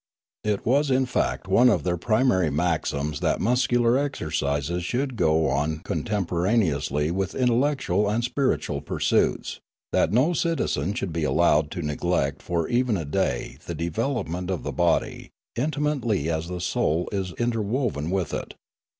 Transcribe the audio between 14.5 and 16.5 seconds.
the body, intimately as